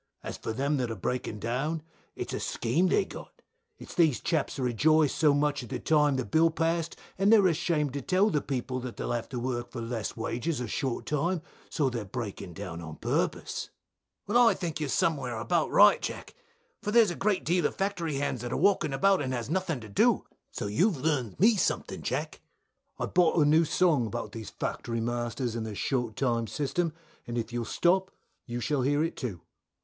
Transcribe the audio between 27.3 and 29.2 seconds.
if you'll stop you shall hear it